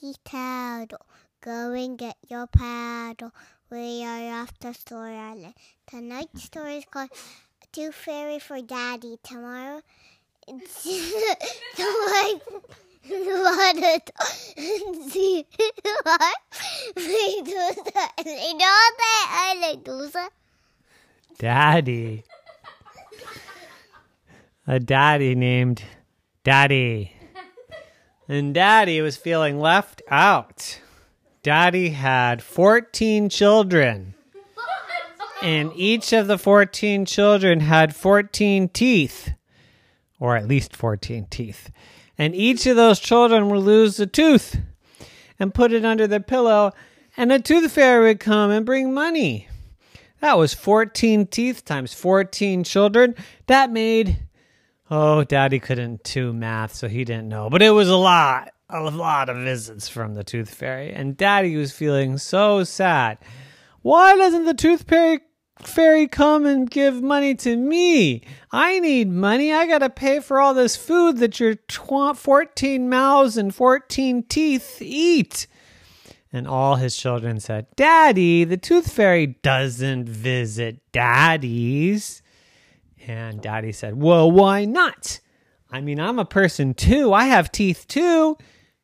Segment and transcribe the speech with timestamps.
[0.00, 0.96] Ticky ticky
[1.42, 3.32] go and get your paddle.
[3.70, 5.52] We are off to Story Island.
[5.86, 6.38] Tonight's mm-hmm.
[6.38, 7.10] story is called
[7.72, 9.18] Tooth Fairy for Daddy.
[9.22, 9.82] Tomorrow,
[10.48, 10.84] it's
[11.76, 12.40] the.
[13.08, 14.10] What
[15.10, 15.46] see
[16.02, 16.36] what?
[16.96, 20.28] Medusa, you know that I Medusa.
[21.38, 22.24] Daddy.
[24.66, 25.82] A daddy named
[26.44, 27.19] Daddy.
[28.30, 30.80] And Daddy was feeling left out.
[31.42, 34.14] Daddy had 14 children.
[35.42, 39.32] And each of the 14 children had 14 teeth,
[40.20, 41.72] or at least 14 teeth.
[42.16, 44.60] And each of those children would lose a tooth
[45.40, 46.70] and put it under their pillow,
[47.16, 49.48] and a tooth fairy would come and bring money.
[50.20, 53.16] That was 14 teeth times 14 children.
[53.48, 54.18] That made,
[54.90, 58.82] oh, daddy couldn't do math, so he didn't know, but it was a lot, a
[58.82, 60.92] lot of visits from the tooth fairy.
[60.92, 63.18] And daddy was feeling so sad.
[63.82, 65.20] Why doesn't the tooth fairy,
[65.60, 68.24] fairy come and give money to me?
[68.50, 69.52] I need money.
[69.52, 74.24] I got to pay for all this food that your tw- 14 mouths and 14
[74.24, 75.46] teeth eat.
[76.32, 82.22] And all his children said, Daddy, the tooth fairy doesn't visit daddies.
[83.06, 85.20] And daddy said, Well, why not?
[85.70, 87.12] I mean, I'm a person too.
[87.12, 88.36] I have teeth too.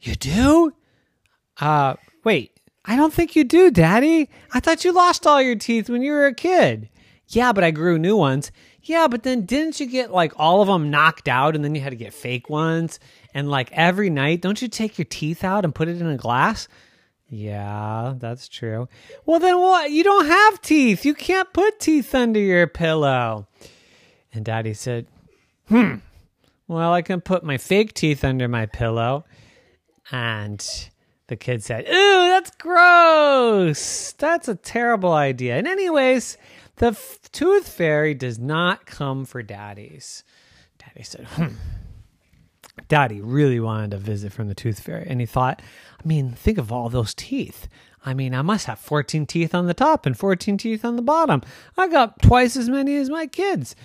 [0.00, 0.74] You do?
[1.60, 4.28] Uh, wait, I don't think you do, daddy.
[4.52, 6.88] I thought you lost all your teeth when you were a kid.
[7.28, 8.50] Yeah, but I grew new ones.
[8.82, 11.80] Yeah, but then didn't you get like all of them knocked out and then you
[11.80, 12.98] had to get fake ones?
[13.32, 16.16] And like every night, don't you take your teeth out and put it in a
[16.16, 16.66] glass?
[17.28, 18.88] Yeah, that's true.
[19.24, 19.90] Well, then what?
[19.90, 21.04] You don't have teeth.
[21.06, 23.46] You can't put teeth under your pillow.
[24.32, 25.06] And Daddy said,
[25.68, 25.96] Hmm.
[26.68, 29.24] Well, I can put my fake teeth under my pillow.
[30.10, 30.64] And
[31.26, 34.12] the kid said, Ooh, that's gross.
[34.12, 35.56] That's a terrible idea.
[35.56, 36.36] And, anyways,
[36.76, 40.24] the f- tooth fairy does not come for daddies.
[40.78, 41.54] Daddy said, Hmm.
[42.88, 45.06] Daddy really wanted a visit from the tooth fairy.
[45.08, 45.60] And he thought,
[46.02, 47.68] I mean, think of all those teeth.
[48.04, 51.02] I mean, I must have 14 teeth on the top and 14 teeth on the
[51.02, 51.42] bottom.
[51.76, 53.76] I got twice as many as my kids.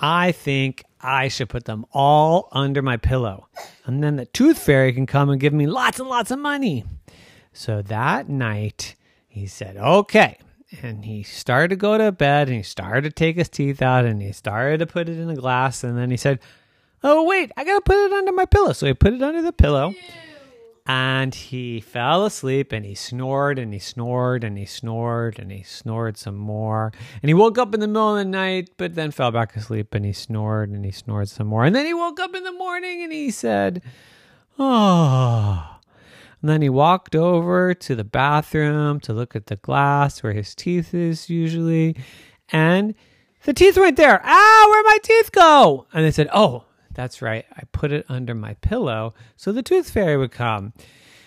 [0.00, 3.48] I think I should put them all under my pillow.
[3.84, 6.84] And then the tooth fairy can come and give me lots and lots of money.
[7.52, 8.94] So that night,
[9.26, 10.38] he said, okay.
[10.82, 14.04] And he started to go to bed and he started to take his teeth out
[14.04, 15.82] and he started to put it in a glass.
[15.82, 16.40] And then he said,
[17.02, 18.72] oh, wait, I got to put it under my pillow.
[18.72, 19.94] So he put it under the pillow
[20.88, 25.62] and he fell asleep and he snored and he snored and he snored and he
[25.62, 26.92] snored some more.
[27.22, 29.94] And he woke up in the middle of the night, but then fell back asleep
[29.94, 31.66] and he snored and he snored some more.
[31.66, 33.82] And then he woke up in the morning and he said,
[34.58, 35.76] Oh.
[36.40, 40.54] And then he walked over to the bathroom to look at the glass where his
[40.54, 41.96] teeth is usually.
[42.50, 42.94] And
[43.44, 44.22] the teeth weren't there.
[44.24, 45.86] Ah, where'd my teeth go?
[45.92, 46.64] And they said, Oh,
[46.98, 47.46] that's right.
[47.56, 50.72] I put it under my pillow so the tooth fairy would come.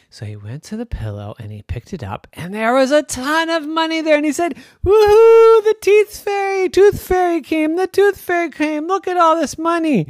[0.09, 3.03] So he went to the pillow and he picked it up, and there was a
[3.03, 4.17] ton of money there.
[4.17, 4.55] And he said,
[4.85, 5.63] Woohoo!
[5.63, 8.87] The teeth fairy, tooth fairy came, the tooth fairy came.
[8.87, 10.09] Look at all this money.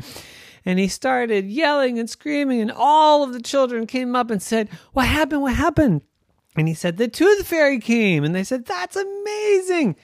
[0.66, 4.68] And he started yelling and screaming, and all of the children came up and said,
[4.94, 5.44] What happened?
[5.44, 6.02] What happened?
[6.56, 8.24] And he said, The tooth fairy came.
[8.24, 9.96] And they said, That's amazing.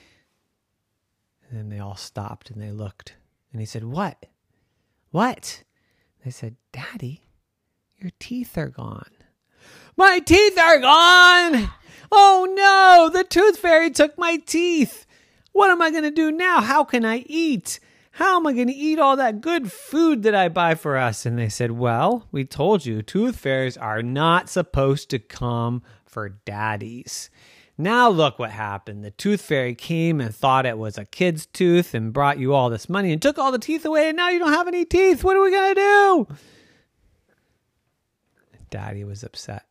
[1.50, 3.16] And then they all stopped and they looked.
[3.50, 4.24] And he said, What?
[5.10, 5.64] What?
[6.24, 7.22] They said, Daddy,
[7.96, 9.10] your teeth are gone.
[9.96, 11.70] My teeth are gone!
[12.10, 15.06] Oh no, the tooth fairy took my teeth.
[15.52, 16.60] What am I going to do now?
[16.60, 17.80] How can I eat?
[18.12, 21.26] How am I going to eat all that good food that I buy for us?
[21.26, 26.28] And they said, Well, we told you tooth fairies are not supposed to come for
[26.28, 27.30] daddies.
[27.80, 29.04] Now look what happened.
[29.04, 32.70] The tooth fairy came and thought it was a kid's tooth and brought you all
[32.70, 35.22] this money and took all the teeth away, and now you don't have any teeth.
[35.22, 36.36] What are we going to do?
[38.70, 39.64] Daddy was upset.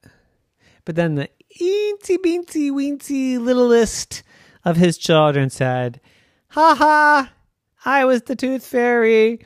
[0.85, 1.29] But then the
[1.61, 4.23] eensy beensy weensy littlest
[4.63, 5.99] of his children said,
[6.49, 7.33] Ha ha,
[7.83, 9.45] I was the tooth fairy.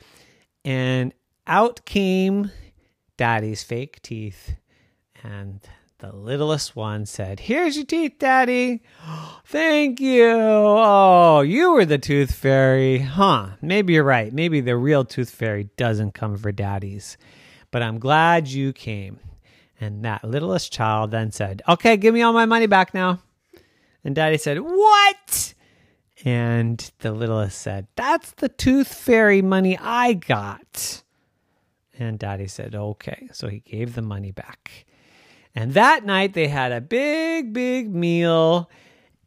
[0.64, 1.12] And
[1.48, 2.52] out came
[3.16, 4.54] Daddy's fake teeth.
[5.24, 5.60] And
[6.02, 8.82] the littlest one said, Here's your teeth, Daddy.
[9.46, 10.32] Thank you.
[10.34, 12.98] Oh, you were the tooth fairy.
[12.98, 13.50] Huh.
[13.62, 14.32] Maybe you're right.
[14.32, 17.16] Maybe the real tooth fairy doesn't come for daddies.
[17.70, 19.20] But I'm glad you came.
[19.80, 23.22] And that littlest child then said, Okay, give me all my money back now.
[24.02, 25.54] And daddy said, What?
[26.24, 31.04] And the littlest said, That's the tooth fairy money I got.
[31.96, 33.28] And daddy said, Okay.
[33.32, 34.84] So he gave the money back.
[35.54, 38.70] And that night they had a big, big meal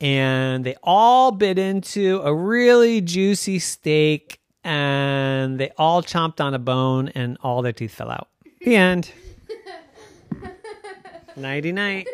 [0.02, 6.60] and they all bit into a really juicy steak and they all chomped on a
[6.60, 8.30] bone and all their teeth fell out.
[8.62, 9.12] The end.
[11.36, 12.08] Nighty night.